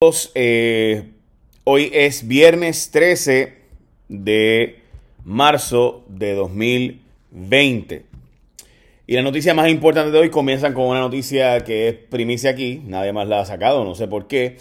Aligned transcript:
Eh, 0.00 1.10
hoy 1.64 1.90
es 1.92 2.28
viernes 2.28 2.92
13 2.92 3.54
de 4.08 4.78
marzo 5.24 6.04
de 6.06 6.34
2020. 6.34 8.04
Y 9.08 9.14
la 9.16 9.22
noticia 9.22 9.54
más 9.54 9.68
importante 9.68 10.12
de 10.12 10.18
hoy 10.20 10.30
comienzan 10.30 10.72
con 10.72 10.84
una 10.84 11.00
noticia 11.00 11.64
que 11.64 11.88
es 11.88 11.94
primicia 11.96 12.50
aquí, 12.50 12.80
nadie 12.86 13.12
más 13.12 13.26
la 13.26 13.40
ha 13.40 13.44
sacado, 13.44 13.82
no 13.82 13.96
sé 13.96 14.06
por 14.06 14.28
qué. 14.28 14.58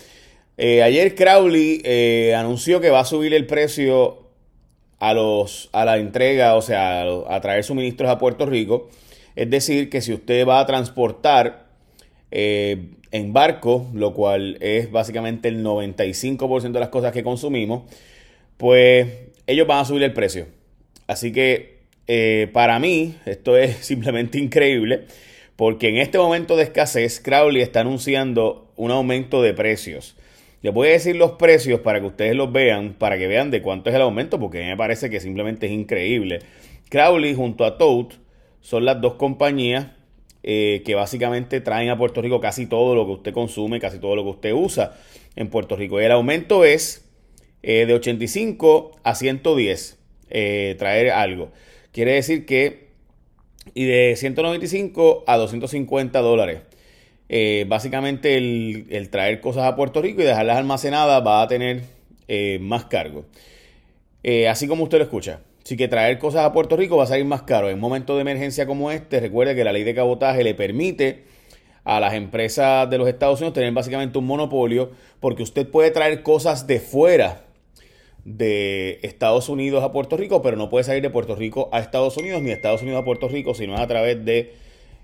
Eh, 0.58 0.82
ayer 0.82 1.14
Crowley 1.14 1.84
eh, 1.86 2.34
anunció 2.36 2.82
que 2.82 2.90
va 2.90 3.02
a 3.02 3.06
subir 3.06 3.36
el 3.36 3.46
precio 3.46 4.24
a, 4.98 5.14
los, 5.14 5.70
a 5.72 5.86
la 5.86 6.00
entrega, 6.00 6.56
o 6.56 6.64
sea, 6.64 7.04
a, 7.04 7.42
traer 7.42 7.64
suministros 7.64 8.10
a 8.10 8.18
Puerto 8.18 8.48
Rico. 8.48 8.90
Es 9.36 9.52
decir, 9.52 9.92
que 9.92 10.02
si 10.02 10.14
usted 10.14 10.48
va 10.48 10.62
a 10.62 10.66
transportar 10.66 11.67
en 12.32 13.34
barco, 13.34 13.88
lo 13.94 14.14
cual 14.14 14.58
es 14.62 14.92
básicamente 14.92 15.48
el 15.48 15.64
95% 15.64 16.72
de 16.72 16.80
las 16.80 16.90
cosas 16.90 17.12
que 17.12 17.24
consumimos, 17.24 17.84
pues 18.58 19.08
ellos 19.46 19.68
van 19.68 19.80
a 19.80 19.86
subir 19.86 20.04
el 20.04 20.14
precio. 20.14 20.48
Así 21.08 21.32
que 21.32 21.78
eh, 22.08 22.50
para 22.54 22.80
mí 22.80 23.16
esto 23.26 23.58
es 23.58 23.78
simplemente 23.82 24.38
increíble, 24.38 25.06
porque 25.56 25.90
en 25.90 25.98
este 25.98 26.18
momento 26.18 26.56
de 26.56 26.64
escasez, 26.64 27.20
Crowley 27.20 27.62
está 27.62 27.82
anunciando 27.82 28.72
un 28.76 28.92
aumento 28.92 29.42
de 29.42 29.54
precios. 29.54 30.16
Les 30.62 30.74
voy 30.74 30.90
a 30.90 30.92
decir 30.92 31.16
los 31.16 31.34
precios 31.34 31.82
para 31.82 32.00
que 32.00 32.08
ustedes 32.08 32.36
los 32.36 32.52
vean, 32.52 32.94
para 32.94 33.18
que 33.18 33.28
vean 33.28 33.52
de 33.52 33.62
cuánto 33.62 33.90
es 33.90 33.96
el 33.96 34.02
aumento, 34.02 34.40
porque 34.40 34.60
a 34.60 34.62
mí 34.62 34.68
me 34.68 34.78
parece 34.78 35.10
que 35.10 35.20
simplemente 35.20 35.68
es 35.68 35.72
increíble. 35.72 36.40
Crowley 36.90 37.36
junto 37.36 37.64
a 37.66 37.78
Toad 37.78 38.08
son 38.62 38.86
las 38.86 39.00
dos 39.00 39.14
compañías 39.14 39.88
eh, 40.50 40.82
que 40.86 40.96
básicamente 40.96 41.60
traen 41.60 41.90
a 41.90 41.98
Puerto 41.98 42.22
Rico 42.22 42.40
casi 42.40 42.68
todo 42.68 42.96
lo 42.96 43.06
que 43.06 43.12
usted 43.12 43.34
consume, 43.34 43.82
casi 43.82 44.00
todo 44.00 44.16
lo 44.16 44.24
que 44.24 44.30
usted 44.30 44.54
usa 44.54 44.96
en 45.36 45.50
Puerto 45.50 45.76
Rico. 45.76 46.00
Y 46.00 46.06
el 46.06 46.12
aumento 46.14 46.64
es 46.64 47.06
eh, 47.64 47.86
de 47.86 47.94
85 47.94 48.96
a 49.04 49.14
110, 49.14 50.00
eh, 50.30 50.76
traer 50.80 51.12
algo. 51.12 51.52
Quiere 51.92 52.14
decir 52.14 52.46
que, 52.46 52.88
y 53.74 53.84
de 53.84 54.16
195 54.16 55.26
a 55.28 55.36
250 55.36 56.18
dólares. 56.22 56.62
básicamente 57.68 58.38
el, 58.38 58.86
el, 58.90 59.10
traer 59.10 59.42
cosas 59.42 59.66
a 59.66 59.76
Puerto 59.76 60.02
Rico 60.02 60.22
y 60.22 60.24
dejarlas 60.24 60.60
almacenadas 60.60 61.28
va 61.28 61.42
a 61.42 61.48
tener 61.50 61.82
más 62.62 62.86
cargo. 62.86 63.26
así 64.50 64.66
como 64.70 64.86
usted 64.86 65.00
lo 65.00 65.04
escucha. 65.04 65.42
Así 65.68 65.76
que 65.76 65.90
traer 65.90 66.18
cosas 66.18 66.46
a 66.46 66.54
Puerto 66.54 66.78
Rico 66.78 66.96
va 66.96 67.04
a 67.04 67.08
salir 67.08 67.26
más 67.26 67.42
caro. 67.42 67.68
En 67.68 67.74
un 67.74 67.82
momento 67.82 68.16
de 68.16 68.22
emergencia 68.22 68.66
como 68.66 68.90
este, 68.90 69.20
recuerde 69.20 69.54
que 69.54 69.66
la 69.66 69.74
ley 69.74 69.84
de 69.84 69.94
cabotaje 69.94 70.42
le 70.42 70.54
permite 70.56 71.26
a 71.84 72.00
las 72.00 72.14
empresas 72.14 72.90
de 72.90 72.98
los 72.98 73.06
Estados 73.06 73.42
Unidos 73.42 73.56
tener 73.56 73.74
básicamente 73.74 74.18
un 74.18 74.26
monopolio 74.28 74.92
porque 75.20 75.44
usted 75.44 75.68
puede 75.68 75.92
traer 75.92 76.24
cosas 76.24 76.68
de 76.68 76.80
fuera 76.80 77.48
de 78.24 79.00
Estados 79.04 79.50
Unidos 79.50 79.84
a 79.84 79.92
Puerto 79.92 80.16
Rico, 80.16 80.42
pero 80.42 80.56
no 80.56 80.70
puede 80.70 80.86
salir 80.86 81.02
de 81.02 81.10
Puerto 81.10 81.36
Rico 81.36 81.68
a 81.74 81.82
Estados 81.82 82.16
Unidos 82.16 82.42
ni 82.42 82.48
de 82.48 82.54
Estados 82.54 82.82
Unidos 82.82 83.02
a 83.02 83.04
Puerto 83.04 83.28
Rico, 83.28 83.54
sino 83.54 83.76
a 83.76 83.86
través 83.88 84.24
de 84.24 84.54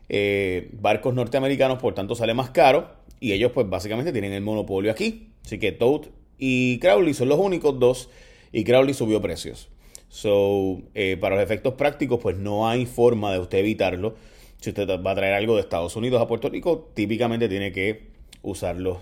eh, 0.08 0.70
barcos 0.80 1.14
norteamericanos, 1.14 1.80
por 1.80 1.94
tanto 1.94 2.16
sale 2.16 2.34
más 2.34 2.52
caro 2.52 2.88
y 3.20 3.34
ellos 3.34 3.52
pues 3.52 3.70
básicamente 3.70 4.14
tienen 4.14 4.32
el 4.32 4.42
monopolio 4.42 4.94
aquí. 4.94 5.34
Así 5.44 5.60
que 5.60 5.74
Toad 5.74 6.04
y 6.38 6.80
Crowley 6.80 7.14
son 7.14 7.28
los 7.28 7.40
únicos 7.40 7.78
dos 7.78 8.10
y 8.54 8.64
Crowley 8.64 8.94
subió 8.94 9.22
precios. 9.22 9.68
So, 10.14 10.84
eh, 10.94 11.18
para 11.20 11.34
los 11.34 11.44
efectos 11.44 11.74
prácticos, 11.74 12.20
pues 12.22 12.38
no 12.38 12.68
hay 12.70 12.86
forma 12.86 13.34
de 13.34 13.40
usted 13.40 13.58
evitarlo. 13.58 14.14
Si 14.62 14.70
usted 14.70 14.88
va 14.88 15.12
a 15.12 15.16
traer 15.16 15.34
algo 15.34 15.56
de 15.56 15.62
Estados 15.62 15.96
Unidos 15.96 16.22
a 16.22 16.28
Puerto 16.28 16.50
Rico, 16.50 16.92
típicamente 16.94 17.50
tiene 17.50 17.72
que 17.72 18.10
usarlo 18.44 19.02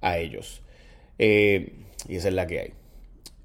a 0.00 0.16
ellos. 0.18 0.62
Eh, 1.18 1.72
y 2.08 2.14
esa 2.14 2.28
es 2.28 2.34
la 2.34 2.46
que 2.46 2.60
hay. 2.60 2.70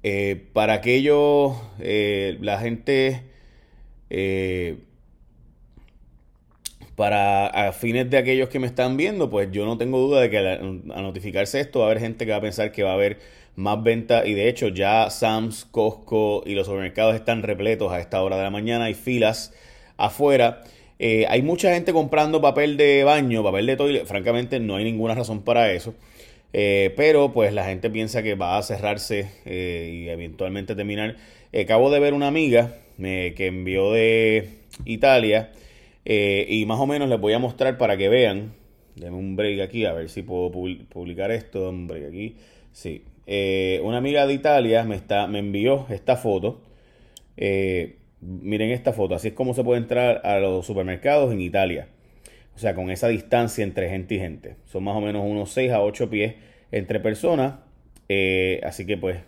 Eh, 0.04 0.46
para 0.52 0.74
aquello, 0.74 1.56
la 1.80 2.60
gente, 2.60 3.24
para 6.94 7.48
a 7.48 7.72
fines 7.72 8.08
de 8.08 8.18
aquellos 8.18 8.48
que 8.50 8.60
me 8.60 8.68
están 8.68 8.96
viendo, 8.96 9.28
pues 9.30 9.50
yo 9.50 9.66
no 9.66 9.76
tengo 9.76 9.98
duda 9.98 10.20
de 10.20 10.30
que 10.30 10.38
al 10.38 10.84
notificarse 10.86 11.58
esto 11.58 11.80
va 11.80 11.86
a 11.86 11.90
haber 11.90 12.02
gente 12.02 12.24
que 12.24 12.30
va 12.30 12.38
a 12.38 12.40
pensar 12.40 12.70
que 12.70 12.84
va 12.84 12.92
a 12.92 12.94
haber 12.94 13.18
más 13.60 13.82
venta 13.82 14.26
y 14.26 14.34
de 14.34 14.48
hecho 14.48 14.68
ya 14.68 15.10
Sam's, 15.10 15.66
Costco 15.70 16.42
y 16.46 16.54
los 16.54 16.66
supermercados 16.66 17.14
están 17.14 17.42
repletos 17.42 17.92
a 17.92 18.00
esta 18.00 18.22
hora 18.22 18.36
de 18.36 18.42
la 18.42 18.50
mañana, 18.50 18.86
hay 18.86 18.94
filas 18.94 19.52
afuera. 19.96 20.62
Eh, 20.98 21.26
hay 21.28 21.42
mucha 21.42 21.72
gente 21.72 21.92
comprando 21.92 22.40
papel 22.40 22.76
de 22.76 23.04
baño, 23.04 23.42
papel 23.42 23.66
de 23.66 23.76
toilet, 23.76 24.06
francamente 24.06 24.60
no 24.60 24.76
hay 24.76 24.84
ninguna 24.84 25.14
razón 25.14 25.42
para 25.42 25.72
eso. 25.72 25.94
Eh, 26.52 26.92
pero 26.96 27.32
pues 27.32 27.52
la 27.52 27.64
gente 27.64 27.90
piensa 27.90 28.22
que 28.22 28.34
va 28.34 28.58
a 28.58 28.62
cerrarse 28.62 29.30
eh, 29.44 29.90
y 29.92 30.08
eventualmente 30.08 30.74
terminar. 30.74 31.16
acabo 31.58 31.90
de 31.90 32.00
ver 32.00 32.14
una 32.14 32.28
amiga 32.28 32.74
que 32.98 33.46
envió 33.46 33.92
de 33.92 34.48
Italia 34.84 35.52
y 36.04 36.64
más 36.66 36.78
o 36.80 36.86
menos 36.86 37.08
les 37.08 37.18
voy 37.18 37.32
a 37.32 37.38
mostrar 37.38 37.78
para 37.78 37.96
que 37.96 38.08
vean. 38.08 38.52
Deme 38.96 39.16
un 39.16 39.36
break 39.36 39.60
aquí, 39.60 39.86
a 39.86 39.92
ver 39.92 40.10
si 40.10 40.22
puedo 40.22 40.50
publicar 40.50 41.30
esto. 41.30 41.70
Un 41.70 41.86
break 41.86 42.08
aquí. 42.08 42.36
Sí, 42.72 43.02
eh, 43.32 43.80
una 43.84 43.98
amiga 43.98 44.26
de 44.26 44.34
Italia 44.34 44.82
me, 44.82 44.96
está, 44.96 45.28
me 45.28 45.38
envió 45.38 45.86
esta 45.88 46.16
foto. 46.16 46.60
Eh, 47.36 47.98
miren 48.20 48.72
esta 48.72 48.92
foto, 48.92 49.14
así 49.14 49.28
es 49.28 49.34
como 49.34 49.54
se 49.54 49.62
puede 49.62 49.80
entrar 49.80 50.20
a 50.26 50.40
los 50.40 50.66
supermercados 50.66 51.32
en 51.32 51.40
Italia. 51.40 51.86
O 52.56 52.58
sea, 52.58 52.74
con 52.74 52.90
esa 52.90 53.06
distancia 53.06 53.62
entre 53.62 53.88
gente 53.88 54.16
y 54.16 54.18
gente. 54.18 54.56
Son 54.66 54.82
más 54.82 54.96
o 54.96 55.00
menos 55.00 55.22
unos 55.24 55.52
6 55.52 55.70
a 55.70 55.80
8 55.80 56.10
pies 56.10 56.34
entre 56.72 56.98
personas. 56.98 57.54
Eh, 58.08 58.60
así 58.64 58.84
que 58.84 58.96
pues, 58.96 59.18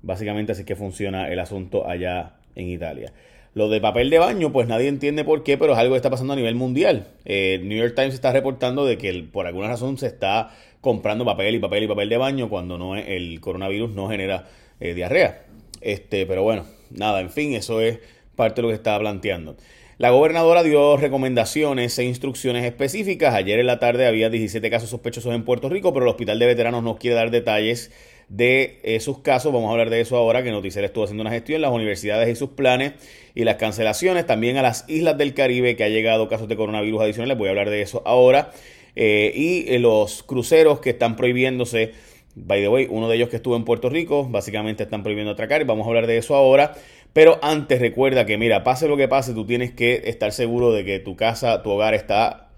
básicamente 0.00 0.52
así 0.52 0.64
que 0.64 0.74
funciona 0.74 1.28
el 1.28 1.38
asunto 1.38 1.86
allá 1.86 2.36
en 2.54 2.68
Italia. 2.68 3.12
Lo 3.54 3.68
de 3.68 3.80
papel 3.80 4.10
de 4.10 4.18
baño, 4.18 4.52
pues 4.52 4.68
nadie 4.68 4.88
entiende 4.88 5.24
por 5.24 5.42
qué, 5.42 5.58
pero 5.58 5.72
es 5.72 5.78
algo 5.78 5.94
que 5.94 5.98
está 5.98 6.10
pasando 6.10 6.34
a 6.34 6.36
nivel 6.36 6.54
mundial. 6.54 7.08
El 7.24 7.68
New 7.68 7.78
York 7.78 7.94
Times 7.94 8.14
está 8.14 8.32
reportando 8.32 8.84
de 8.84 8.98
que 8.98 9.12
por 9.32 9.46
alguna 9.46 9.68
razón 9.68 9.98
se 9.98 10.06
está 10.06 10.50
comprando 10.80 11.24
papel 11.24 11.54
y 11.54 11.58
papel 11.58 11.84
y 11.84 11.88
papel 11.88 12.08
de 12.08 12.16
baño 12.18 12.48
cuando 12.48 12.78
no 12.78 12.96
el 12.96 13.40
coronavirus 13.40 13.90
no 13.90 14.08
genera 14.08 14.48
eh, 14.80 14.94
diarrea. 14.94 15.44
Este, 15.80 16.26
pero 16.26 16.42
bueno, 16.42 16.66
nada, 16.90 17.20
en 17.20 17.30
fin, 17.30 17.54
eso 17.54 17.80
es 17.80 17.98
parte 18.36 18.56
de 18.56 18.62
lo 18.62 18.68
que 18.68 18.74
estaba 18.74 18.98
planteando. 19.00 19.56
La 19.98 20.10
gobernadora 20.10 20.62
dio 20.62 20.96
recomendaciones 20.96 21.98
e 21.98 22.04
instrucciones 22.04 22.64
específicas. 22.64 23.34
Ayer 23.34 23.58
en 23.58 23.66
la 23.66 23.80
tarde 23.80 24.06
había 24.06 24.30
17 24.30 24.70
casos 24.70 24.90
sospechosos 24.90 25.34
en 25.34 25.44
Puerto 25.44 25.68
Rico, 25.68 25.92
pero 25.92 26.06
el 26.06 26.10
Hospital 26.10 26.38
de 26.38 26.46
Veteranos 26.46 26.84
no 26.84 26.96
quiere 26.98 27.16
dar 27.16 27.32
detalles 27.32 27.90
de 28.28 28.80
esos 28.82 29.18
casos. 29.18 29.52
Vamos 29.52 29.68
a 29.68 29.72
hablar 29.72 29.90
de 29.90 30.00
eso 30.00 30.16
ahora, 30.16 30.42
que 30.42 30.50
Noticiero 30.50 30.86
estuvo 30.86 31.04
haciendo 31.04 31.22
una 31.22 31.30
gestión, 31.30 31.60
las 31.60 31.72
universidades 31.72 32.28
y 32.28 32.36
sus 32.36 32.50
planes 32.50 32.92
y 33.34 33.44
las 33.44 33.56
cancelaciones. 33.56 34.26
También 34.26 34.56
a 34.56 34.62
las 34.62 34.84
islas 34.88 35.16
del 35.18 35.34
Caribe 35.34 35.76
que 35.76 35.84
ha 35.84 35.88
llegado 35.88 36.28
casos 36.28 36.48
de 36.48 36.56
coronavirus 36.56 37.02
adicionales. 37.02 37.38
Voy 37.38 37.48
a 37.48 37.50
hablar 37.50 37.70
de 37.70 37.82
eso 37.82 38.02
ahora. 38.04 38.50
Eh, 38.96 39.32
y 39.34 39.72
eh, 39.72 39.78
los 39.78 40.22
cruceros 40.22 40.80
que 40.80 40.90
están 40.90 41.16
prohibiéndose. 41.16 41.92
By 42.34 42.60
the 42.60 42.68
way, 42.68 42.86
uno 42.90 43.08
de 43.08 43.16
ellos 43.16 43.28
que 43.28 43.36
estuvo 43.36 43.56
en 43.56 43.64
Puerto 43.64 43.88
Rico, 43.88 44.28
básicamente 44.28 44.84
están 44.84 45.02
prohibiendo 45.02 45.32
atracar. 45.32 45.64
Vamos 45.64 45.86
a 45.86 45.88
hablar 45.88 46.06
de 46.06 46.18
eso 46.18 46.34
ahora. 46.36 46.74
Pero 47.12 47.38
antes 47.42 47.80
recuerda 47.80 48.26
que, 48.26 48.36
mira, 48.36 48.62
pase 48.62 48.86
lo 48.86 48.96
que 48.96 49.08
pase, 49.08 49.32
tú 49.32 49.46
tienes 49.46 49.72
que 49.72 50.02
estar 50.04 50.30
seguro 50.32 50.72
de 50.72 50.84
que 50.84 51.00
tu 51.00 51.16
casa, 51.16 51.62
tu 51.62 51.70
hogar 51.70 51.94
está 51.94 52.50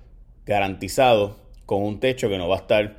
garantizado 0.44 1.36
con 1.66 1.82
un 1.82 2.00
techo 2.00 2.28
que 2.28 2.36
no 2.36 2.48
va 2.48 2.56
a 2.56 2.60
estar 2.60 2.96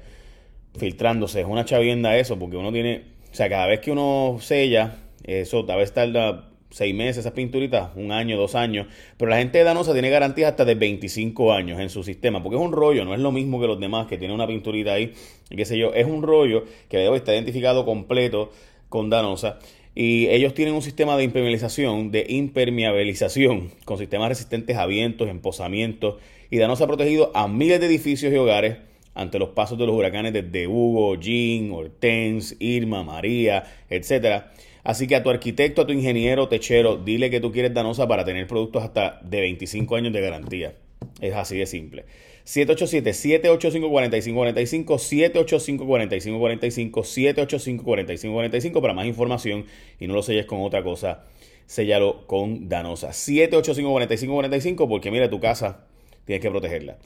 filtrándose. 0.77 1.41
Es 1.41 1.47
una 1.47 1.65
chavienda 1.65 2.17
eso, 2.17 2.37
porque 2.37 2.57
uno 2.57 2.71
tiene, 2.71 3.03
o 3.31 3.35
sea, 3.35 3.49
cada 3.49 3.67
vez 3.67 3.79
que 3.79 3.91
uno 3.91 4.37
sella, 4.39 4.95
eso 5.23 5.65
tal 5.65 5.77
vez 5.77 5.93
tarda 5.93 6.51
seis 6.71 6.95
meses 6.95 7.17
esas 7.17 7.33
pinturitas, 7.33 7.89
un 7.95 8.11
año, 8.11 8.37
dos 8.37 8.55
años, 8.55 8.87
pero 9.17 9.29
la 9.29 9.37
gente 9.37 9.57
de 9.57 9.65
Danosa 9.65 9.91
tiene 9.93 10.09
garantías 10.09 10.51
hasta 10.51 10.63
de 10.63 10.75
25 10.75 11.53
años 11.53 11.79
en 11.79 11.89
su 11.89 12.01
sistema, 12.03 12.41
porque 12.41 12.55
es 12.55 12.61
un 12.61 12.71
rollo, 12.71 13.03
no 13.03 13.13
es 13.13 13.19
lo 13.19 13.31
mismo 13.31 13.59
que 13.59 13.67
los 13.67 13.79
demás 13.79 14.07
que 14.07 14.17
tienen 14.17 14.35
una 14.35 14.47
pinturita 14.47 14.93
ahí, 14.93 15.13
qué 15.49 15.65
sé 15.65 15.77
yo, 15.77 15.93
es 15.93 16.07
un 16.07 16.23
rollo 16.23 16.63
que 16.87 17.07
hoy 17.07 17.17
está 17.17 17.33
identificado 17.33 17.85
completo 17.85 18.51
con 18.89 19.09
Danosa. 19.09 19.59
Y 19.93 20.27
ellos 20.27 20.53
tienen 20.53 20.73
un 20.73 20.81
sistema 20.81 21.17
de 21.17 21.25
impermeabilización, 21.25 22.11
de 22.11 22.25
impermeabilización, 22.29 23.71
con 23.83 23.97
sistemas 23.97 24.29
resistentes 24.29 24.77
a 24.77 24.85
vientos, 24.85 25.27
emposamientos. 25.27 26.15
Y 26.49 26.57
Danosa 26.59 26.85
ha 26.85 26.87
protegido 26.87 27.29
a 27.33 27.49
miles 27.49 27.81
de 27.81 27.87
edificios 27.87 28.31
y 28.31 28.37
hogares 28.37 28.77
ante 29.13 29.39
los 29.39 29.49
pasos 29.49 29.77
de 29.77 29.85
los 29.85 29.95
huracanes 29.95 30.33
desde 30.33 30.67
Hugo, 30.67 31.15
Jean, 31.15 31.71
Hortense, 31.71 32.55
Irma, 32.59 33.03
María, 33.03 33.63
etcétera 33.89 34.51
Así 34.83 35.07
que 35.07 35.15
a 35.15 35.23
tu 35.23 35.29
arquitecto, 35.29 35.83
a 35.83 35.87
tu 35.87 35.93
ingeniero, 35.93 36.47
techero, 36.47 36.97
dile 36.97 37.29
que 37.29 37.39
tú 37.39 37.51
quieres 37.51 37.71
Danosa 37.73 38.07
para 38.07 38.25
tener 38.25 38.47
productos 38.47 38.83
hasta 38.83 39.19
de 39.23 39.41
25 39.41 39.95
años 39.95 40.11
de 40.13 40.21
garantía. 40.21 40.73
Es 41.19 41.35
así 41.35 41.57
de 41.57 41.67
simple. 41.67 42.05
787-785-4545, 42.45 45.33
785-4545, 45.33 47.85
785-4545 47.85 48.81
para 48.81 48.95
más 48.95 49.05
información 49.05 49.65
y 49.99 50.07
no 50.07 50.15
lo 50.15 50.23
selles 50.23 50.47
con 50.47 50.61
otra 50.61 50.81
cosa, 50.81 51.25
sellalo 51.67 52.25
con 52.25 52.67
Danosa. 52.67 53.09
785-4545 53.09 54.89
porque 54.89 55.11
mira 55.11 55.29
tu 55.29 55.39
casa, 55.39 55.85
tienes 56.25 56.41
que 56.41 56.49
protegerla. 56.49 56.97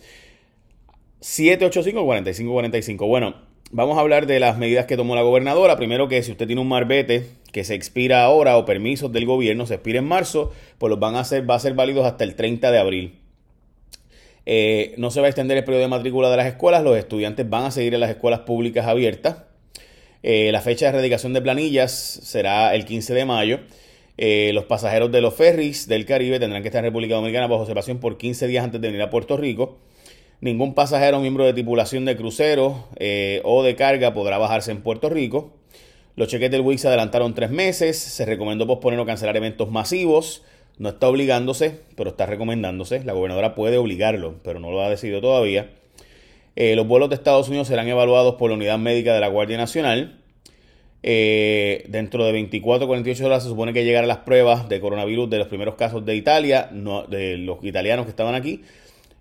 785-4545. 1.22 3.08
Bueno, 3.08 3.36
vamos 3.72 3.98
a 3.98 4.02
hablar 4.02 4.28
de 4.28 4.40
las 4.40 4.58
medidas 4.58 4.86
que 4.86 4.98
tomó 4.98 5.16
la 5.16 5.22
gobernadora. 5.22 5.78
Primero 5.78 6.08
que 6.08 6.22
si 6.24 6.32
usted 6.32 6.48
tiene 6.48 6.62
un 6.62 6.68
marbete 6.68 7.28
que 7.52 7.64
se 7.64 7.74
expira 7.74 8.24
ahora 8.24 8.58
o 8.58 8.66
permisos 8.66 9.12
del 9.12 9.26
gobierno 9.26 9.66
se 9.66 9.76
expira 9.76 10.00
en 10.00 10.08
marzo, 10.08 10.52
pues 10.78 10.90
los 10.90 11.00
van 11.00 11.16
a 11.16 11.22
hacer, 11.22 11.50
va 11.50 11.56
a 11.56 11.60
ser 11.60 11.74
válidos 11.74 12.06
hasta 12.06 12.24
el 12.24 12.36
30 12.36 12.72
de 12.72 12.78
abril. 12.78 13.20
Eh, 14.46 14.94
no 14.98 15.10
se 15.10 15.22
va 15.22 15.28
a 15.28 15.30
extender 15.30 15.58
el 15.58 15.64
periodo 15.64 15.84
de 15.84 15.88
matrícula 15.88 16.30
de 16.30 16.38
las 16.38 16.48
escuelas, 16.48 16.84
los 16.84 16.98
estudiantes 16.98 17.50
van 17.50 17.64
a 17.64 17.72
seguir 17.72 17.94
en 17.94 18.02
las 18.02 18.10
escuelas 18.10 18.42
públicas 18.42 18.86
abiertas. 18.86 19.38
Eh, 20.22 20.52
la 20.52 20.62
fecha 20.62 20.86
de 20.86 20.90
erradicación 20.90 21.34
de 21.34 21.42
planillas 21.42 21.92
será 21.92 22.74
el 22.76 22.86
15 22.86 23.14
de 23.14 23.26
mayo. 23.26 23.60
Eh, 24.18 24.52
los 24.54 24.66
pasajeros 24.66 25.12
de 25.12 25.22
los 25.22 25.34
ferries 25.34 25.88
del 25.88 26.06
Caribe 26.06 26.40
tendrán 26.40 26.62
que 26.62 26.70
estar 26.70 26.80
en 26.80 26.86
República 26.86 27.16
Dominicana 27.16 27.48
bajo 27.48 27.62
observación 27.62 28.00
por 28.00 28.18
15 28.18 28.48
días 28.48 28.64
antes 28.64 28.82
de 28.82 28.88
venir 28.88 29.02
a 29.02 29.10
Puerto 29.10 29.38
Rico. 29.38 29.78
Ningún 30.42 30.74
pasajero 30.74 31.20
miembro 31.20 31.46
de 31.46 31.54
tripulación 31.54 32.06
de 32.06 32.18
crucero 32.18 32.88
o 33.44 33.64
de 33.64 33.76
carga 33.76 34.14
podrá 34.14 34.38
bajarse 34.38 34.72
en 34.72 34.82
Puerto 34.82 35.10
Rico. 35.10 35.54
Los 36.16 36.30
cheques 36.30 36.50
del 36.50 36.62
WIC 36.62 36.80
se 36.80 36.88
adelantaron 36.88 37.34
tres 37.34 37.50
meses. 37.50 37.98
Se 37.98 38.26
recomendó 38.26 38.66
posponer 38.66 39.00
o 39.00 39.06
cancelar 39.06 39.36
eventos 39.36 39.70
masivos. 39.70 40.44
No 40.78 40.90
está 40.90 41.10
obligándose, 41.10 41.80
pero 41.96 42.12
está 42.12 42.26
recomendándose. 42.26 43.04
La 43.04 43.14
gobernadora 43.14 43.56
puede 43.56 43.78
obligarlo, 43.78 44.36
pero 44.44 44.60
no 44.60 44.72
lo 44.72 44.82
ha 44.82 44.90
decidido 44.90 45.22
todavía. 45.22 45.72
Eh, 46.56 46.76
los 46.76 46.88
vuelos 46.88 47.10
de 47.10 47.16
Estados 47.16 47.50
Unidos 47.50 47.68
serán 47.68 47.88
evaluados 47.88 48.36
por 48.36 48.50
la 48.50 48.56
Unidad 48.56 48.78
Médica 48.78 49.14
de 49.14 49.20
la 49.20 49.28
Guardia 49.28 49.58
Nacional. 49.58 50.22
Eh, 51.04 51.84
dentro 51.88 52.26
de 52.26 52.32
24 52.32 52.88
48 52.88 53.26
horas 53.26 53.44
se 53.44 53.50
supone 53.50 53.74
que 53.74 53.84
llegarán 53.84 54.08
las 54.08 54.20
pruebas 54.20 54.68
de 54.70 54.80
coronavirus 54.80 55.30
de 55.30 55.38
los 55.38 55.48
primeros 55.48 55.76
casos 55.76 56.04
de 56.06 56.16
Italia, 56.16 56.70
de 57.10 57.38
los 57.38 57.64
italianos 57.64 58.06
que 58.06 58.10
estaban 58.10 58.36
aquí, 58.36 58.64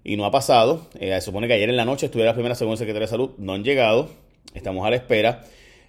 y 0.05 0.17
no 0.17 0.27
ha 0.27 0.31
pasado. 0.31 0.87
Eh, 1.01 1.11
se 1.15 1.23
supone 1.23 1.49
que 1.49 1.55
ayer 1.55 1.69
en 1.69 1.77
la 1.77 1.85
noche 1.85 2.07
estuviera 2.07 2.31
la 2.31 2.35
primera 2.35 2.55
según 2.55 2.73
el 2.73 2.79
secretario 2.79 3.07
de 3.07 3.11
Salud, 3.11 3.31
no 3.39 3.55
han 3.55 3.65
llegado. 3.65 4.11
Estamos 4.55 4.87
a 4.87 4.91
la 4.91 4.97
espera. 4.97 5.45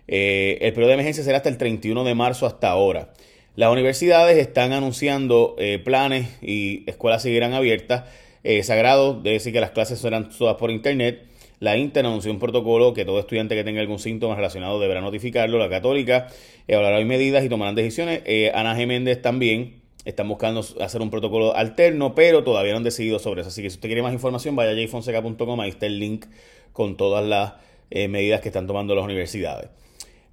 el 0.07 0.73
periodo 0.73 0.87
de 0.87 0.93
emergencia 0.93 1.23
será 1.23 1.37
hasta 1.37 1.49
el 1.49 1.57
31 1.57 2.03
de 2.03 2.15
marzo 2.15 2.47
hasta 2.47 2.69
ahora. 2.69 3.13
Las 3.55 3.71
universidades 3.71 4.37
están 4.37 4.73
anunciando 4.73 5.55
eh, 5.57 5.79
planes 5.79 6.27
y 6.41 6.83
escuelas 6.89 7.21
seguirán 7.21 7.53
abiertas. 7.53 8.03
Eh, 8.43 8.61
Sagrado 8.63 9.13
debe 9.13 9.35
decir 9.35 9.53
que 9.53 9.61
las 9.61 9.71
clases 9.71 9.99
serán 9.99 10.29
todas 10.29 10.57
por 10.57 10.71
internet. 10.71 11.23
La 11.61 11.77
Inter 11.77 12.05
anunció 12.05 12.31
un 12.31 12.39
protocolo 12.39 12.93
que 12.93 13.05
todo 13.05 13.17
estudiante 13.17 13.55
que 13.55 13.63
tenga 13.63 13.79
algún 13.79 13.97
síntoma 13.97 14.35
relacionado 14.35 14.77
deberá 14.81 14.99
notificarlo. 14.99 15.57
La 15.57 15.69
Católica 15.69 16.27
hablará 16.67 16.97
hoy 16.97 17.05
medidas 17.05 17.45
y 17.45 17.49
tomarán 17.49 17.75
decisiones. 17.75 18.23
Eh, 18.25 18.51
Ana 18.53 18.77
G. 18.77 18.87
Méndez 18.87 19.21
también 19.21 19.75
están 20.05 20.27
buscando 20.29 20.63
hacer 20.79 21.01
un 21.01 21.09
protocolo 21.09 21.55
alterno, 21.55 22.15
pero 22.15 22.43
todavía 22.43 22.71
no 22.71 22.77
han 22.77 22.83
decidido 22.83 23.19
sobre 23.19 23.41
eso. 23.41 23.49
Así 23.49 23.61
que 23.61 23.69
si 23.69 23.75
usted 23.75 23.89
quiere 23.89 24.01
más 24.01 24.13
información, 24.13 24.55
vaya 24.55 24.71
a 24.71 24.87
jfonseca.com. 24.87 25.59
Ahí 25.59 25.69
está 25.69 25.85
el 25.87 25.99
link 25.99 26.25
con 26.71 26.95
todas 26.95 27.25
las 27.25 27.53
medidas 27.89 28.41
que 28.41 28.49
están 28.49 28.67
tomando 28.67 28.95
las 28.95 29.03
universidades. 29.03 29.69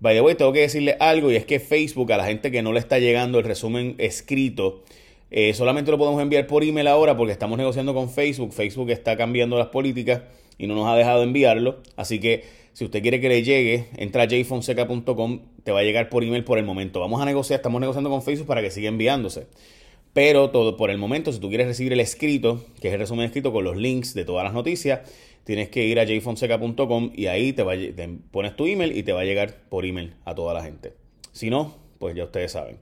By 0.03 0.17
the 0.17 0.21
way, 0.21 0.35
tengo 0.35 0.53
que 0.53 0.63
decirle 0.63 0.97
algo 0.99 1.31
y 1.31 1.37
es 1.37 1.47
que 1.47 1.61
Facebook, 1.61 2.13
a 2.13 2.17
la 2.17 2.25
gente 2.25 2.51
que 2.51 2.61
no 2.61 2.73
le 2.73 2.81
está 2.81 2.99
llegando 2.99 3.39
el 3.39 3.45
resumen 3.45 3.95
escrito, 3.99 4.83
eh, 5.31 5.55
solamente 5.55 5.93
lo 5.93 5.97
podemos 5.97 6.21
enviar 6.21 6.49
por 6.49 6.65
email 6.65 6.89
ahora 6.89 7.17
porque 7.17 7.33
estamos 7.33 7.57
negociando 7.57 7.95
con 7.95 8.11
Facebook. 8.11 8.53
Facebook 8.53 8.91
está 8.91 9.17
cambiando 9.17 9.57
las 9.57 9.69
políticas 9.69 10.23
y 10.59 10.67
no 10.67 10.75
nos 10.75 10.89
ha 10.89 10.97
dejado 10.97 11.23
enviarlo. 11.23 11.83
Así 11.95 12.19
que 12.19 12.43
si 12.73 12.85
usted 12.85 13.03
quiere 13.03 13.21
que 13.21 13.29
le 13.29 13.43
llegue, 13.43 13.89
entra 13.97 14.23
a 14.23 14.27
jfonseca.com, 14.27 15.41
te 15.63 15.73
va 15.73 15.81
a 15.81 15.83
llegar 15.83 16.09
por 16.09 16.25
email 16.25 16.45
por 16.45 16.59
el 16.59 16.65
momento. 16.65 17.01
Vamos 17.01 17.21
a 17.21 17.25
negociar, 17.25 17.59
estamos 17.59 17.81
negociando 17.81 18.11
con 18.11 18.23
Facebook 18.23 18.47
para 18.47 18.63
que 18.63 18.71
siga 18.71 18.89
enviándose. 18.89 19.47
Pero 20.13 20.51
todo 20.51 20.77
por 20.77 20.91
el 20.91 20.99
momento, 20.99 21.33
si 21.33 21.41
tú 21.41 21.49
quieres 21.49 21.67
recibir 21.67 21.93
el 21.93 22.01
escrito, 22.01 22.65
que 22.81 22.89
es 22.89 22.95
el 22.95 23.01
resumen 23.01 23.25
escrito 23.25 23.53
con 23.53 23.65
los 23.65 23.77
links 23.77 24.15
de 24.15 24.25
todas 24.25 24.45
las 24.45 24.53
noticias, 24.53 25.01
tienes 25.45 25.69
que 25.69 25.85
ir 25.85 25.99
a 25.99 26.07
jfonseca.com 26.07 27.13
y 27.15 27.27
ahí 27.27 27.53
te, 27.53 27.65
pones 28.31 28.57
tu 28.57 28.67
email 28.67 28.97
y 28.97 29.03
te 29.03 29.13
va 29.13 29.21
a 29.21 29.25
llegar 29.25 29.57
por 29.69 29.85
email 29.85 30.15
a 30.25 30.35
toda 30.35 30.55
la 30.55 30.63
gente. 30.63 30.93
Si 31.33 31.51
no, 31.51 31.77
pues 31.99 32.15
ya 32.15 32.25
ustedes 32.25 32.53
saben. 32.53 32.77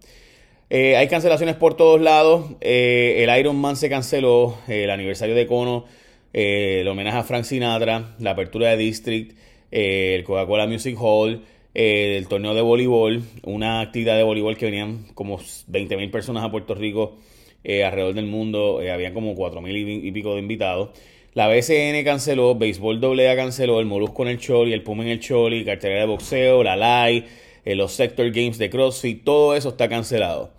Eh, 0.70 0.96
hay 0.96 1.08
cancelaciones 1.08 1.56
por 1.56 1.74
todos 1.74 2.00
lados. 2.00 2.46
Eh, 2.60 3.24
el 3.24 3.38
Iron 3.38 3.56
Man 3.56 3.76
se 3.76 3.88
canceló, 3.88 4.56
el 4.68 4.90
aniversario 4.90 5.34
de 5.34 5.46
Cono, 5.46 5.84
eh, 6.32 6.78
el 6.82 6.88
homenaje 6.88 7.18
a 7.18 7.22
Frank 7.24 7.44
Sinatra, 7.44 8.14
la 8.18 8.32
apertura 8.32 8.70
de 8.70 8.76
District, 8.76 9.36
el 9.70 10.24
Coca-Cola 10.24 10.66
Music 10.66 10.96
Hall, 11.00 11.44
el 11.74 12.26
torneo 12.28 12.54
de 12.54 12.62
voleibol, 12.62 13.22
una 13.44 13.80
actividad 13.80 14.16
de 14.16 14.22
voleibol 14.22 14.56
que 14.56 14.66
venían 14.66 15.06
como 15.14 15.38
20.000 15.38 16.10
personas 16.10 16.44
a 16.44 16.50
Puerto 16.50 16.74
Rico 16.74 17.18
alrededor 17.64 18.14
del 18.14 18.26
mundo, 18.26 18.80
habían 18.92 19.12
como 19.14 19.34
4.000 19.34 20.04
y 20.04 20.12
pico 20.12 20.34
de 20.34 20.40
invitados. 20.40 20.90
La 21.32 21.46
BCN 21.46 22.02
canceló, 22.04 22.56
Béisbol 22.56 23.00
AA 23.04 23.36
canceló, 23.36 23.78
el 23.78 23.86
Molusco 23.86 24.22
en 24.22 24.30
el 24.30 24.38
Choli, 24.38 24.72
el 24.72 24.82
Puma 24.82 25.04
en 25.04 25.10
el 25.10 25.20
Choli, 25.20 25.64
cartelera 25.64 26.00
de 26.00 26.06
boxeo, 26.06 26.64
la 26.64 26.74
LAI, 26.74 27.24
eh, 27.64 27.76
los 27.76 27.92
Sector 27.92 28.32
Games 28.32 28.58
de 28.58 28.68
CrossFit, 28.68 29.22
todo 29.22 29.54
eso 29.54 29.68
está 29.68 29.88
cancelado. 29.88 30.50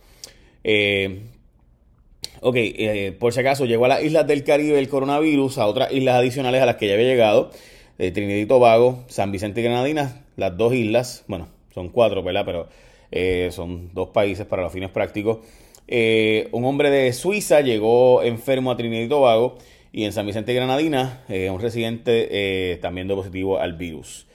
Eh, 0.63 1.23
ok, 2.39 2.55
eh, 2.55 3.15
por 3.19 3.33
si 3.33 3.41
acaso 3.41 3.65
llegó 3.65 3.83
a 3.83 3.89
las 3.89 4.03
islas 4.03 4.25
del 4.27 4.45
Caribe 4.45 4.79
el 4.79 4.87
coronavirus, 4.87 5.57
a 5.57 5.67
otras 5.67 5.91
islas 5.91 6.15
adicionales 6.15 6.61
a 6.61 6.65
las 6.65 6.77
que 6.77 6.87
ya 6.87 6.93
había 6.93 7.07
llegado, 7.07 7.51
Trinidad 7.97 8.37
y 8.37 8.45
Tobago, 8.45 9.03
San 9.07 9.31
Vicente 9.31 9.61
y 9.61 9.63
Granadinas, 9.63 10.15
las 10.35 10.57
dos 10.57 10.73
islas, 10.73 11.23
bueno, 11.27 11.47
son 11.73 11.89
cuatro, 11.89 12.23
¿verdad? 12.23 12.45
Pero 12.45 12.69
son 13.51 13.93
dos 13.93 14.09
países 14.09 14.45
para 14.45 14.63
los 14.63 14.71
fines 14.71 14.89
prácticos. 14.89 15.39
un 15.87 16.65
hombre 16.65 16.89
de 16.89 17.13
Suiza 17.13 17.61
llegó 17.61 18.23
enfermo 18.23 18.71
a 18.71 18.77
Trinidad 18.77 19.03
y 19.03 19.09
Tobago 19.09 19.57
y 19.93 20.05
en 20.05 20.13
San 20.13 20.25
Vicente 20.25 20.53
y 20.53 20.55
Granadina, 20.55 21.23
eh, 21.27 21.49
un 21.49 21.59
residente 21.59 22.27
eh, 22.31 22.77
también 22.77 23.07
dio 23.07 23.15
positivo 23.15 23.59
al 23.59 23.73
virus. 23.73 24.27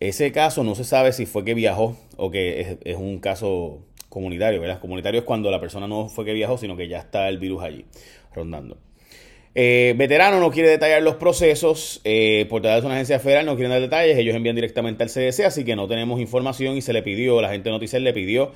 Ese 0.00 0.32
caso 0.32 0.64
no 0.64 0.74
se 0.74 0.84
sabe 0.84 1.12
si 1.12 1.24
fue 1.24 1.44
que 1.44 1.54
viajó 1.54 1.96
o 2.16 2.30
que 2.30 2.78
es, 2.82 2.96
un 2.96 3.20
caso 3.20 3.86
comunitario, 4.08 4.60
¿verdad? 4.60 4.80
Comunitario 4.80 5.20
es 5.20 5.24
cuando 5.24 5.50
la 5.50 5.60
persona 5.60 5.86
no 5.86 6.08
fue 6.08 6.24
que 6.24 6.32
viajó, 6.32 6.58
sino 6.58 6.76
que 6.76 6.88
ya 6.88 6.98
está 6.98 7.28
el 7.28 7.38
virus 7.38 7.62
allí, 7.62 7.86
rondando. 8.34 8.76
Eh, 9.54 9.94
veterano 9.96 10.40
no 10.40 10.50
quiere 10.50 10.68
detallar 10.68 11.02
los 11.02 11.14
procesos, 11.16 12.00
eh, 12.04 12.46
por 12.48 12.62
de 12.62 12.80
una 12.80 12.94
agencia 12.94 13.20
federal 13.20 13.46
no 13.46 13.54
quieren 13.54 13.70
dar 13.70 13.80
detalles, 13.80 14.18
ellos 14.18 14.34
envían 14.34 14.56
directamente 14.56 15.04
al 15.04 15.10
CDC, 15.10 15.44
así 15.44 15.64
que 15.64 15.76
no 15.76 15.86
tenemos 15.86 16.20
información 16.20 16.76
y 16.76 16.82
se 16.82 16.92
le 16.92 17.02
pidió, 17.02 17.40
la 17.40 17.50
gente 17.50 17.68
de 17.68 17.72
Noticias 17.72 18.02
le 18.02 18.12
pidió 18.12 18.52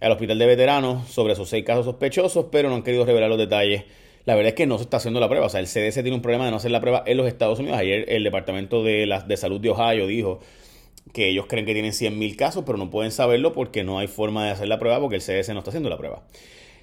al 0.00 0.12
hospital 0.12 0.38
de 0.38 0.46
veteranos 0.46 1.08
sobre 1.08 1.32
esos 1.32 1.48
seis 1.48 1.64
casos 1.64 1.84
sospechosos, 1.84 2.46
pero 2.52 2.68
no 2.68 2.76
han 2.76 2.82
querido 2.82 3.04
revelar 3.04 3.28
los 3.28 3.38
detalles 3.38 3.84
la 4.26 4.34
verdad 4.34 4.50
es 4.50 4.54
que 4.54 4.66
no 4.66 4.76
se 4.76 4.84
está 4.84 4.98
haciendo 4.98 5.20
la 5.20 5.28
prueba. 5.28 5.46
O 5.46 5.48
sea, 5.48 5.60
el 5.60 5.66
CDC 5.66 6.02
tiene 6.02 6.14
un 6.14 6.22
problema 6.22 6.44
de 6.44 6.50
no 6.50 6.58
hacer 6.58 6.70
la 6.70 6.80
prueba 6.80 7.02
en 7.06 7.16
los 7.16 7.26
Estados 7.26 7.58
Unidos. 7.58 7.78
Ayer 7.78 8.04
el 8.08 8.24
Departamento 8.24 8.84
de, 8.84 9.06
la, 9.06 9.20
de 9.20 9.36
Salud 9.36 9.60
de 9.60 9.70
Ohio 9.70 10.06
dijo 10.06 10.40
que 11.12 11.28
ellos 11.28 11.46
creen 11.48 11.66
que 11.66 11.72
tienen 11.72 11.92
100.000 11.92 12.36
casos, 12.36 12.64
pero 12.64 12.78
no 12.78 12.90
pueden 12.90 13.10
saberlo 13.12 13.52
porque 13.52 13.82
no 13.82 13.98
hay 13.98 14.06
forma 14.06 14.44
de 14.44 14.50
hacer 14.52 14.68
la 14.68 14.78
prueba 14.78 15.00
porque 15.00 15.16
el 15.16 15.22
CDC 15.22 15.52
no 15.52 15.58
está 15.60 15.70
haciendo 15.70 15.88
la 15.88 15.96
prueba. 15.96 16.22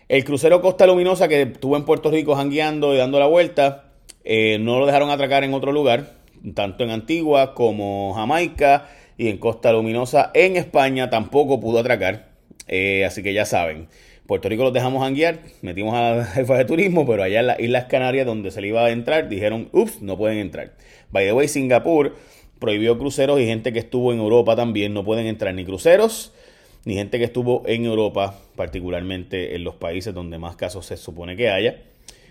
El 0.09 0.23
crucero 0.23 0.61
Costa 0.61 0.87
Luminosa 0.87 1.27
que 1.27 1.41
estuvo 1.41 1.75
en 1.75 1.83
Puerto 1.83 2.09
Rico 2.09 2.33
jangueando 2.33 2.93
y 2.93 2.97
dando 2.97 3.19
la 3.19 3.25
vuelta, 3.25 3.91
eh, 4.23 4.57
no 4.57 4.79
lo 4.79 4.85
dejaron 4.85 5.09
atracar 5.09 5.43
en 5.43 5.53
otro 5.53 5.73
lugar, 5.73 6.13
tanto 6.53 6.85
en 6.85 6.91
Antigua 6.91 7.53
como 7.53 8.13
Jamaica 8.13 8.87
y 9.17 9.27
en 9.27 9.37
Costa 9.37 9.73
Luminosa 9.73 10.31
en 10.33 10.55
España 10.55 11.09
tampoco 11.09 11.59
pudo 11.59 11.79
atracar. 11.79 12.29
Eh, 12.69 13.03
así 13.03 13.21
que 13.21 13.33
ya 13.33 13.43
saben. 13.43 13.89
Puerto 14.27 14.47
Rico 14.47 14.63
los 14.63 14.71
dejamos 14.71 15.03
hanguear, 15.03 15.39
metimos 15.61 15.93
a 15.93 16.15
la 16.15 16.25
jefa 16.35 16.57
de 16.57 16.63
turismo, 16.63 17.05
pero 17.05 17.23
allá 17.23 17.41
en 17.41 17.47
las 17.47 17.59
Islas 17.59 17.85
Canarias 17.85 18.25
donde 18.25 18.51
se 18.51 18.61
le 18.61 18.69
iba 18.69 18.85
a 18.85 18.91
entrar, 18.91 19.27
dijeron, 19.27 19.67
ups, 19.73 20.01
no 20.01 20.17
pueden 20.17 20.37
entrar. 20.37 20.71
By 21.11 21.25
the 21.25 21.33
way, 21.33 21.49
Singapur 21.49 22.15
prohibió 22.59 22.97
cruceros 22.97 23.41
y 23.41 23.45
gente 23.45 23.73
que 23.73 23.79
estuvo 23.79 24.13
en 24.13 24.19
Europa 24.19 24.55
también 24.55 24.93
no 24.93 25.03
pueden 25.03 25.27
entrar 25.27 25.53
ni 25.53 25.65
cruceros, 25.65 26.33
ni 26.87 26.95
gente 26.95 27.17
que 27.17 27.25
estuvo 27.25 27.63
en 27.65 27.83
Europa, 27.83 28.39
particularmente 28.55 29.55
en 29.55 29.65
los 29.65 29.75
países 29.75 30.13
donde 30.13 30.37
más 30.37 30.55
casos 30.55 30.85
se 30.85 30.95
supone 30.95 31.35
que 31.35 31.49
haya. 31.49 31.81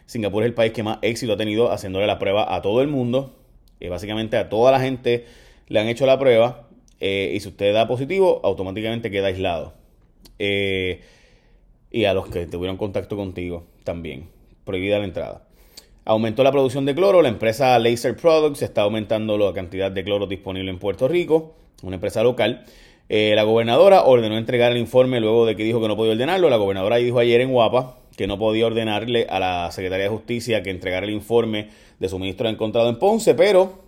Singapur 0.07 0.45
es 0.45 0.47
el 0.47 0.55
país 0.55 0.73
que 0.73 0.83
más 0.83 0.97
éxito 1.03 1.35
ha 1.35 1.37
tenido 1.37 1.71
haciéndole 1.71 2.07
la 2.07 2.19
prueba 2.19 2.55
a 2.55 2.63
todo 2.63 2.81
el 2.81 2.89
mundo. 2.89 3.37
Y 3.81 3.89
básicamente 3.89 4.39
a 4.39 4.49
toda 4.49 4.73
la 4.73 4.81
gente 4.81 5.27
le 5.69 5.79
han 5.79 5.89
hecho 5.89 6.07
la 6.07 6.19
prueba. 6.19 6.69
Eh, 7.01 7.35
y 7.35 7.41
si 7.41 7.49
usted 7.49 7.75
da 7.75 7.87
positivo, 7.87 8.41
automáticamente 8.45 9.11
queda 9.11 9.27
aislado. 9.27 9.75
Eh, 10.39 11.03
y 11.91 12.07
a 12.07 12.15
los 12.15 12.27
que 12.29 12.47
tuvieron 12.47 12.79
contacto 12.79 13.15
contigo 13.15 13.67
también. 13.85 14.31
Prohibida 14.65 14.99
la 14.99 15.05
entrada. 15.05 15.47
Aumentó 16.07 16.43
la 16.43 16.51
producción 16.51 16.87
de 16.87 16.95
cloro. 16.95 17.21
La 17.21 17.29
empresa 17.29 17.79
Laser 17.79 18.17
Products 18.17 18.63
está 18.63 18.81
aumentando 18.81 19.37
la 19.37 19.53
cantidad 19.53 19.93
de 19.93 20.03
cloro 20.03 20.27
disponible 20.27 20.71
en 20.71 20.79
Puerto 20.79 21.09
Rico, 21.09 21.57
una 21.83 21.97
empresa 21.97 22.23
local. 22.23 22.65
Eh, 23.09 23.33
la 23.37 23.45
gobernadora 23.45 24.03
ordenó 24.03 24.37
entregar 24.37 24.73
el 24.73 24.79
informe 24.79 25.21
luego 25.21 25.47
de 25.47 25.55
que 25.55 25.63
dijo 25.63 25.81
que 25.81 25.89
no 25.89 25.97
podía 25.97 26.13
ordenarlo. 26.13 26.51
La 26.51 26.57
gobernadora 26.57 26.97
dijo 26.97 27.19
ayer 27.19 27.41
en 27.41 27.53
Guapa 27.53 27.99
que 28.17 28.27
no 28.27 28.39
podía 28.39 28.67
ordenarle 28.67 29.27
a 29.29 29.39
la 29.39 29.71
Secretaría 29.71 30.05
de 30.05 30.11
Justicia 30.11 30.63
que 30.63 30.71
entregara 30.71 31.07
el 31.07 31.13
informe 31.13 31.69
de 31.99 32.09
su 32.09 32.19
ministro 32.19 32.49
encontrado 32.49 32.89
en 32.89 32.99
Ponce, 32.99 33.35
pero 33.35 33.85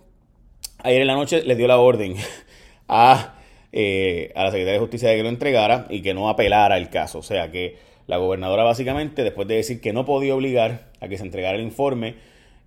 ayer 0.83 1.01
en 1.01 1.07
la 1.07 1.15
noche 1.15 1.43
le 1.43 1.55
dio 1.55 1.67
la 1.67 1.77
orden 1.77 2.15
a, 2.87 3.35
eh, 3.71 4.31
a 4.35 4.43
la 4.43 4.51
Secretaría 4.51 4.73
de 4.73 4.79
Justicia 4.79 5.09
de 5.09 5.17
que 5.17 5.23
lo 5.23 5.29
entregara 5.29 5.87
y 5.89 6.01
que 6.01 6.13
no 6.13 6.29
apelara 6.29 6.77
el 6.77 6.89
caso. 6.89 7.19
O 7.19 7.23
sea 7.23 7.51
que 7.51 7.77
la 8.07 8.17
gobernadora 8.17 8.63
básicamente, 8.63 9.23
después 9.23 9.47
de 9.47 9.55
decir 9.55 9.81
que 9.81 9.93
no 9.93 10.05
podía 10.05 10.35
obligar 10.35 10.91
a 11.01 11.07
que 11.07 11.17
se 11.17 11.23
entregara 11.23 11.57
el 11.57 11.63
informe, 11.63 12.15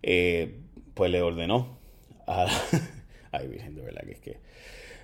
eh, 0.02 0.56
pues 0.94 1.10
le 1.10 1.22
ordenó 1.22 1.78
a, 2.26 2.46
Ay, 3.32 3.48
virgen, 3.48 3.74
de 3.74 3.82
verdad 3.82 4.02
que 4.04 4.12
es 4.12 4.20
que... 4.20 4.36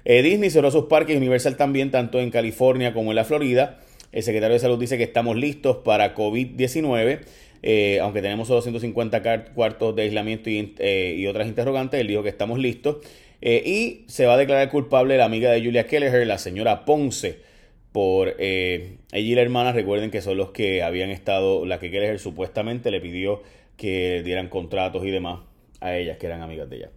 Eh, 0.04 0.22
Disney 0.22 0.50
cerró 0.50 0.70
sus 0.70 0.84
parques, 0.84 1.16
Universal 1.16 1.56
también, 1.56 1.90
tanto 1.90 2.20
en 2.20 2.30
California 2.30 2.92
como 2.92 3.10
en 3.10 3.16
la 3.16 3.24
Florida. 3.24 3.80
El 4.12 4.22
secretario 4.22 4.54
de 4.54 4.60
Salud 4.60 4.78
dice 4.78 4.96
que 4.96 5.04
estamos 5.04 5.36
listos 5.36 5.78
para 5.78 6.14
COVID-19. 6.14 7.20
Eh, 7.62 7.98
aunque 8.00 8.22
tenemos 8.22 8.48
solo 8.48 8.62
150 8.62 9.44
cuartos 9.52 9.94
de 9.96 10.02
aislamiento 10.02 10.48
y, 10.48 10.74
eh, 10.78 11.16
y, 11.18 11.26
otras 11.26 11.48
interrogantes, 11.48 12.00
él 12.00 12.06
dijo 12.06 12.22
que 12.22 12.28
estamos 12.28 12.58
listos. 12.58 12.98
y 13.40 14.04
se 14.08 14.26
va 14.26 14.34
a 14.34 14.36
declarar 14.36 14.68
culpable 14.68 15.16
la 15.16 15.24
amiga 15.24 15.52
de 15.52 15.62
Julia 15.62 15.86
Kelleher, 15.86 16.26
la 16.26 16.38
señora 16.38 16.84
Ponce, 16.84 17.38
por 17.92 18.34
ella 18.40 18.98
y 19.12 19.34
la 19.34 19.42
hermana. 19.42 19.72
Recuerden 19.72 20.10
que 20.10 20.20
son 20.22 20.36
los 20.36 20.50
que 20.50 20.82
habían 20.82 21.10
estado, 21.10 21.64
la 21.64 21.78
que 21.78 21.90
Kelleher 21.90 22.18
supuestamente 22.18 22.90
le 22.90 23.00
pidió 23.00 23.42
que 23.76 24.22
dieran 24.24 24.48
contratos 24.48 25.04
y 25.04 25.10
demás 25.10 25.40
a 25.80 25.96
ellas, 25.96 26.18
que 26.18 26.26
eran 26.26 26.42
amigas 26.42 26.68
de 26.68 26.76
ella. 26.76 26.90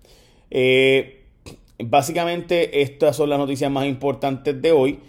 Básicamente, 1.86 2.82
estas 2.82 3.16
son 3.16 3.30
las 3.30 3.40
noticias 3.40 3.72
más 3.72 3.86
importantes 3.86 4.62
de 4.62 4.72
hoy. 4.72 5.00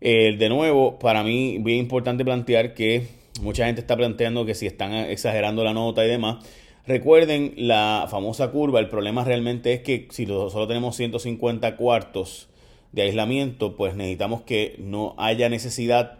de 0.00 0.48
nuevo, 0.48 0.98
para 0.98 1.22
mí, 1.22 1.58
bien 1.60 1.78
importante 1.78 2.24
plantear 2.24 2.74
que 2.74 3.06
mucha 3.40 3.66
gente 3.66 3.80
está 3.80 3.96
planteando 3.96 4.44
que 4.44 4.54
si 4.54 4.66
están 4.66 4.92
exagerando 4.92 5.64
la 5.64 5.72
nota 5.72 6.04
y 6.04 6.08
demás. 6.08 6.44
Recuerden 6.86 7.54
la 7.56 8.06
famosa 8.10 8.50
curva, 8.50 8.80
el 8.80 8.88
problema 8.88 9.24
realmente 9.24 9.72
es 9.72 9.82
que 9.82 10.08
si 10.10 10.26
solo 10.26 10.66
tenemos 10.66 10.96
150 10.96 11.76
cuartos 11.76 12.48
de 12.90 13.02
aislamiento, 13.02 13.76
pues 13.76 13.94
necesitamos 13.94 14.42
que 14.42 14.74
no 14.78 15.14
haya 15.16 15.48
necesidad 15.48 16.18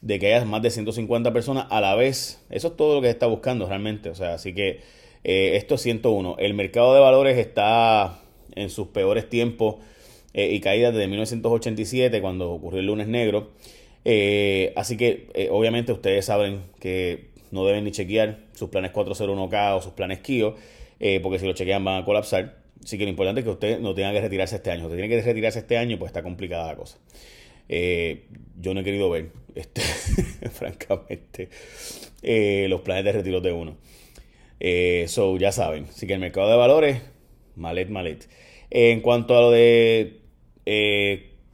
de 0.00 0.20
que 0.20 0.32
haya 0.32 0.44
más 0.44 0.62
de 0.62 0.70
150 0.70 1.32
personas 1.32 1.66
a 1.70 1.80
la 1.80 1.96
vez. 1.96 2.44
Eso 2.48 2.68
es 2.68 2.76
todo 2.76 2.94
lo 2.94 3.00
que 3.00 3.08
se 3.08 3.12
está 3.12 3.26
buscando 3.26 3.66
realmente. 3.66 4.08
O 4.08 4.14
sea, 4.14 4.34
así 4.34 4.54
que 4.54 4.80
eh, 5.24 5.56
esto 5.56 5.74
es 5.74 5.82
101. 5.82 6.36
El 6.38 6.54
mercado 6.54 6.94
de 6.94 7.00
valores 7.00 7.36
está 7.36 8.20
en 8.58 8.70
sus 8.70 8.88
peores 8.88 9.28
tiempos 9.28 9.76
eh, 10.34 10.52
y 10.52 10.60
caídas 10.60 10.92
desde 10.92 11.08
1987, 11.08 12.20
cuando 12.20 12.50
ocurrió 12.50 12.80
el 12.80 12.86
lunes 12.86 13.08
negro. 13.08 13.50
Eh, 14.04 14.72
así 14.76 14.96
que 14.96 15.28
eh, 15.34 15.48
obviamente 15.50 15.92
ustedes 15.92 16.26
saben 16.26 16.62
que 16.80 17.30
no 17.50 17.64
deben 17.64 17.84
ni 17.84 17.90
chequear 17.90 18.38
sus 18.54 18.68
planes 18.68 18.92
401k 18.92 19.76
o 19.76 19.82
sus 19.82 19.92
planes 19.92 20.20
KIO, 20.20 20.54
porque 21.22 21.38
si 21.38 21.46
lo 21.46 21.54
chequean 21.54 21.84
van 21.84 22.02
a 22.02 22.04
colapsar. 22.04 22.58
Así 22.84 22.96
que 22.98 23.04
lo 23.04 23.10
importante 23.10 23.40
es 23.40 23.44
que 23.44 23.50
usted 23.50 23.80
no 23.80 23.94
tenga 23.94 24.12
que 24.12 24.20
retirarse 24.20 24.56
este 24.56 24.70
año. 24.70 24.88
Si 24.88 24.94
tiene 24.94 25.08
que 25.08 25.20
retirarse 25.20 25.60
este 25.60 25.76
año, 25.76 25.98
pues 25.98 26.10
está 26.10 26.22
complicada 26.22 26.66
la 26.66 26.76
cosa. 26.76 26.98
yo 27.68 28.74
no 28.74 28.80
he 28.80 28.84
querido 28.84 29.10
ver, 29.10 29.30
este, 29.54 29.80
francamente, 30.50 31.48
los 32.68 32.80
planes 32.82 33.04
de 33.04 33.12
retiro 33.12 33.40
de 33.40 33.52
uno. 33.52 33.76
so, 35.06 35.36
ya 35.38 35.52
saben. 35.52 35.86
Así 35.88 36.06
que 36.06 36.12
el 36.12 36.20
mercado 36.20 36.50
de 36.50 36.56
valores, 36.56 37.02
malet, 37.56 37.88
malet. 37.88 38.28
En 38.70 39.00
cuanto 39.00 39.36
a 39.36 39.40
lo 39.40 39.50
de 39.50 40.20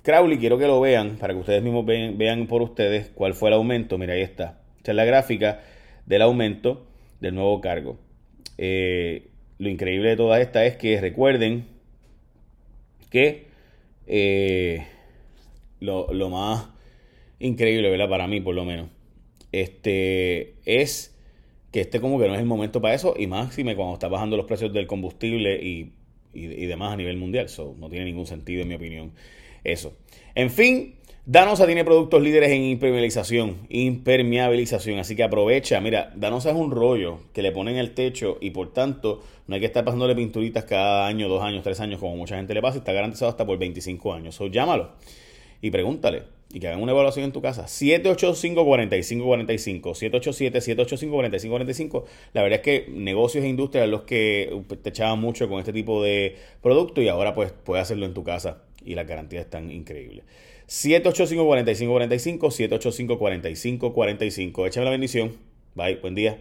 Crowley, 0.05 0.37
quiero 0.39 0.59
que 0.59 0.67
lo 0.67 0.81
vean 0.81 1.17
para 1.17 1.33
que 1.33 1.41
ustedes 1.41 1.63
mismos 1.63 1.87
vean, 1.87 2.47
por 2.47 2.61
ustedes 2.61 3.11
cuál 3.15 3.33
fue 3.33 3.49
el 3.49 3.55
aumento. 3.55 3.97
Mira, 3.97 4.13
ahí 4.13 4.21
está. 4.21 4.61
Esta 4.77 4.93
es 4.93 4.97
la 4.97 5.07
gráfica 5.07 5.63
del 6.05 6.21
aumento 6.21 6.87
del 7.21 7.35
nuevo 7.35 7.61
cargo. 7.63 7.99
Eh, 8.59 9.31
lo 9.59 9.71
increíble 9.71 10.11
de 10.11 10.17
toda 10.17 10.41
esta 10.43 10.67
es 10.67 10.77
que 10.77 11.01
recuerden 11.01 11.67
que 13.11 13.47
eh, 14.07 14.87
lo, 15.81 16.29
más 16.29 16.69
increíble, 17.39 17.89
¿verdad? 17.89 18.09
Para 18.11 18.27
mí, 18.27 18.43
por 18.43 18.55
lo 18.55 18.67
menos, 18.67 18.91
este 19.53 20.57
es 20.67 21.17
que 21.71 21.81
este 21.81 22.01
como 22.01 22.19
que 22.19 22.29
no 22.29 22.35
es 22.35 22.41
el 22.41 22.47
momento 22.47 22.83
para 22.83 22.95
eso 22.95 23.15
y 23.17 23.27
máxime 23.27 23.75
cuando 23.75 23.95
está 23.95 24.09
bajando 24.09 24.37
los 24.37 24.47
precios 24.47 24.73
del 24.73 24.87
combustible 24.87 25.61
y, 25.63 25.93
demás 26.35 26.93
a 26.93 26.97
nivel 26.97 27.17
mundial. 27.17 27.47
No 27.79 27.89
tiene 27.89 28.05
ningún 28.05 28.27
sentido, 28.27 28.63
en 28.63 28.69
mi 28.69 28.75
opinión 28.75 29.13
eso. 29.65 29.95
En 30.35 30.51
fin, 30.51 30.97
Danosa 31.27 31.65
tiene 31.65 31.85
productos 31.85 32.23
líderes 32.23 32.51
en 32.51 32.63
impermeabilización, 32.65 33.67
impermeabilización, 33.71 34.99
así 34.99 35.17
que 35.17 35.23
aprovecha, 35.23 35.81
mira, 35.81 36.13
Danosa 36.15 36.51
es 36.51 36.57
un 36.57 36.71
rollo 36.71 37.21
que 37.33 37.41
le 37.41 37.51
ponen 37.51 37.77
el 37.77 37.95
techo 37.95 38.37
y 38.43 38.51
por 38.51 38.75
tanto 38.75 39.23
no 39.47 39.55
hay 39.55 39.61
que 39.61 39.67
estar 39.67 39.85
pasándole 39.85 40.15
pinturitas 40.15 40.65
cada 40.65 41.07
año, 41.07 41.29
dos 41.29 41.43
años, 41.43 41.63
tres 41.63 41.81
años 41.81 41.99
como 41.99 42.15
mucha 42.17 42.37
gente 42.37 42.53
le 42.53 42.61
pasa 42.61 42.77
y 42.77 42.81
está 42.81 42.93
garantizado 42.93 43.31
hasta 43.31 43.47
por 43.47 43.59
25 43.59 44.13
años. 44.13 44.39
Llámalo 44.51 44.91
y 45.63 45.71
pregúntale 45.71 46.25
y 46.55 46.61
que 46.61 46.69
hagan 46.69 46.81
una 46.81 46.93
evaluación 46.93 47.25
en 47.25 47.33
tu 47.33 47.43
casa. 47.43 47.65
785-4545, 47.65 50.23
787-785-4545. 50.23 52.05
La 52.33 52.43
verdad 52.43 52.61
es 52.61 52.63
que 52.63 52.87
negocios 52.89 53.45
e 53.45 53.49
industrias 53.49 53.89
los 53.89 54.03
que 54.03 54.63
te 54.81 54.91
echaban 54.91 55.19
mucho 55.19 55.49
con 55.49 55.59
este 55.59 55.73
tipo 55.73 56.01
de 56.03 56.37
producto 56.63 57.03
y 57.03 57.09
ahora 57.09 57.35
pues 57.35 57.53
puedes 57.53 57.83
hacerlo 57.83 58.07
en 58.07 58.15
tu 58.15 58.23
casa 58.23 58.63
y 58.85 58.95
las 58.95 59.09
garantías 59.09 59.47
están 59.47 59.73
increíbles. 59.73 60.25
785-4545, 60.69 63.19
785-4545. 63.19 64.69
Échame 64.69 64.85
la 64.85 64.93
bendición. 64.93 65.33
Bye, 65.75 65.97
buen 65.97 66.15
día. 66.15 66.39